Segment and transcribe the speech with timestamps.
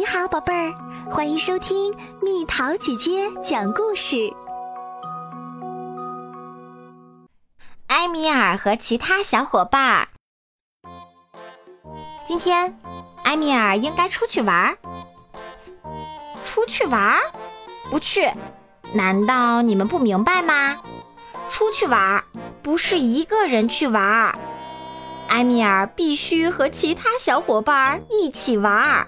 [0.00, 0.72] 你好，宝贝儿，
[1.10, 4.32] 欢迎收听蜜桃姐姐讲故事。
[7.88, 10.08] 埃米尔和其他小伙伴儿。
[12.26, 12.80] 今天，
[13.24, 14.78] 埃米尔应该出去玩儿。
[16.44, 17.20] 出去玩儿？
[17.90, 18.26] 不去？
[18.94, 20.78] 难道你们不明白吗？
[21.50, 22.24] 出去玩儿
[22.62, 24.38] 不是一个人去玩儿，
[25.28, 29.06] 埃米尔必须和其他小伙伴儿一起玩儿。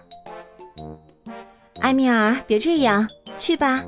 [1.82, 3.82] 埃米尔，别这样，去吧。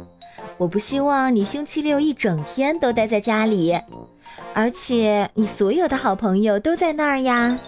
[0.57, 3.81] 我不希望你星期六一整天都待在家里，
[4.53, 7.59] 而且你所有的好朋友都在那儿呀。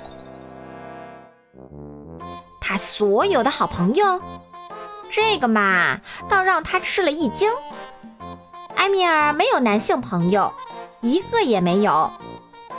[2.60, 4.20] 他所有的好朋友，
[5.10, 7.48] 这个嘛，倒让他吃了一惊。
[8.74, 10.52] 埃米尔没有男性朋友，
[11.00, 12.10] 一个也没有；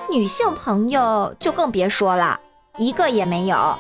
[0.10, 2.38] 女性朋友就更别说了，
[2.78, 3.76] 一个也没有。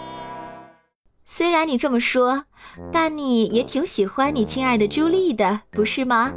[1.30, 2.46] 虽然你这么说，
[2.90, 6.32] 但你也挺喜欢你亲爱的朱莉的，不是吗？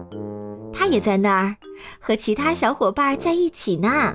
[0.73, 1.55] 她也在那儿，
[2.01, 4.13] 和其他小伙伴在一起呢。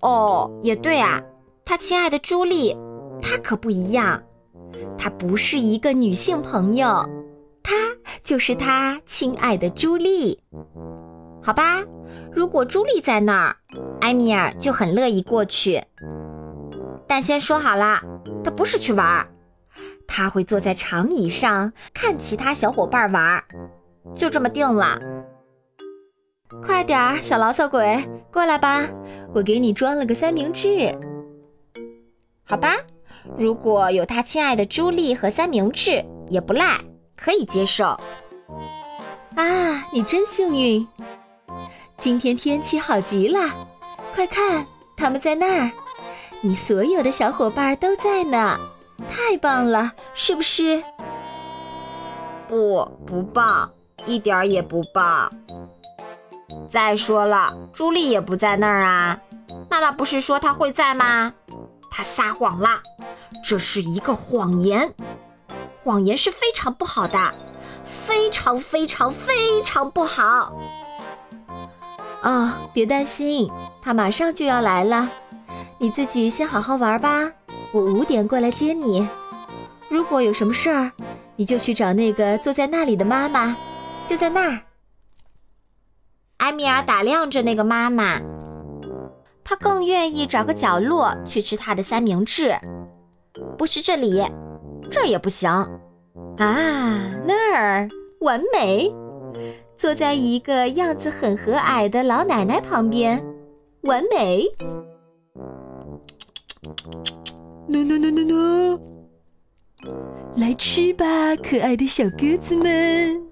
[0.00, 1.22] 哦，也对啊，
[1.66, 2.74] 他亲爱的朱莉，
[3.20, 4.22] 她可不一样，
[4.96, 6.86] 她不是一个女性朋友，
[7.62, 7.74] 她
[8.22, 10.40] 就是他亲爱的朱莉。
[11.42, 11.84] 好吧，
[12.32, 13.56] 如果朱莉在那儿，
[14.00, 15.82] 埃米尔就很乐意过去。
[17.06, 18.00] 但先说好了，
[18.42, 19.28] 他不是去玩儿，
[20.06, 23.44] 他会坐在长椅上看其他小伙伴玩儿，
[24.16, 24.98] 就这么定了。
[26.62, 28.86] 快点儿，小牢骚鬼，过来吧，
[29.34, 30.96] 我给你装了个三明治。
[32.44, 32.76] 好吧，
[33.36, 36.78] 如果有他亲爱的朱莉和三明治也不赖，
[37.16, 37.98] 可以接受。
[39.34, 40.86] 啊，你真幸运，
[41.96, 43.38] 今天天气好极了，
[44.14, 44.66] 快看，
[44.96, 45.70] 他们在那儿。
[46.44, 48.60] 你所有的小伙伴都在呢，
[49.10, 50.84] 太棒了，是不是？
[52.46, 53.70] 不，不棒，
[54.04, 55.32] 一点儿也不棒。
[56.68, 59.18] 再说了，朱莉也不在那儿啊。
[59.70, 61.32] 妈妈不是说她会在吗？
[61.90, 62.68] 她撒谎了，
[63.42, 64.92] 这是一个谎言。
[65.82, 67.32] 谎言是非常不好的，
[67.86, 70.52] 非常非常非常不好。
[72.22, 73.50] 哦，别担心，
[73.80, 75.08] 她马上就要来了。
[75.84, 77.30] 你自己先好好玩吧，
[77.70, 79.06] 我五点过来接你。
[79.90, 80.90] 如果有什么事儿，
[81.36, 83.54] 你就去找那个坐在那里的妈妈，
[84.08, 84.60] 就在那儿。
[86.38, 88.18] 埃米尔打量着那个妈妈，
[89.44, 92.58] 他更愿意找个角落去吃他的三明治，
[93.58, 94.24] 不是这里，
[94.90, 97.86] 这儿也不行啊，那儿
[98.22, 98.90] 完美，
[99.76, 103.22] 坐在一个样子很和蔼的老奶奶旁边，
[103.82, 104.46] 完美。
[107.68, 108.80] 喏喏喏喏喏，
[110.36, 111.04] 来吃吧，
[111.36, 113.22] 可爱的小鸽子们！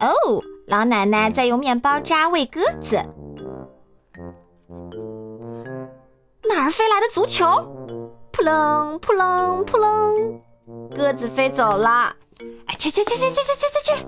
[0.00, 2.96] 哦，老奶奶在用面包渣喂鸽子。
[6.48, 7.46] 哪儿飞来的足球？
[8.30, 10.40] 扑棱扑棱扑棱，
[10.94, 12.14] 鸽子飞走了。
[12.66, 13.40] 哎，去去去去去去
[13.84, 14.06] 去去！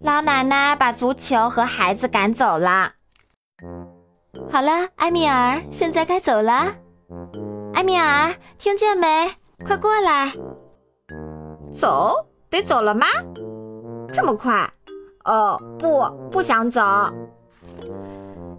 [0.00, 2.94] 老奶奶把足球和孩子赶走了。
[4.50, 6.74] 好了，埃米尔，现在该走了。
[7.74, 9.30] 埃米尔，听见没？
[9.66, 10.32] 快过来！
[11.70, 12.14] 走？
[12.48, 13.06] 得走了吗？
[14.12, 14.70] 这么快？
[15.24, 16.80] 哦，不，不想走。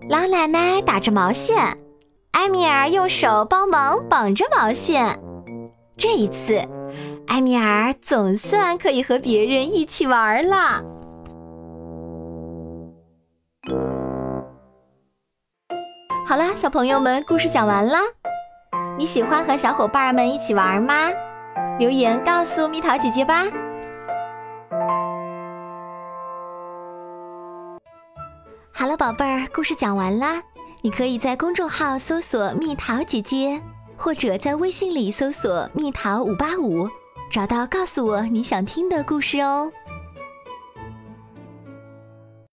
[0.10, 1.78] 老奶奶打着毛线，
[2.32, 5.20] 埃米尔用手帮忙绑着毛线。
[5.98, 6.62] 这一次，
[7.28, 10.84] 埃米尔总算可以和别人一起玩了。
[16.34, 18.00] 好啦，小朋友们，故事讲完啦。
[18.98, 21.12] 你喜欢和小伙伴们一起玩吗？
[21.78, 23.46] 留言告诉蜜桃姐姐吧。
[28.72, 30.42] 好了，宝贝儿，故事讲完啦。
[30.82, 33.62] 你可以在公众号搜索“蜜桃姐姐”，
[33.96, 36.90] 或者在微信里搜索“蜜桃五八五”，
[37.32, 39.72] 找到告诉我你想听的故事哦。